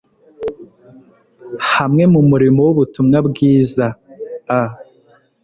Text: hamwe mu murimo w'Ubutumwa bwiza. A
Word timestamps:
hamwe 1.73 2.03
mu 2.13 2.21
murimo 2.29 2.59
w'Ubutumwa 2.67 3.17
bwiza. 3.27 3.85
A 4.59 4.61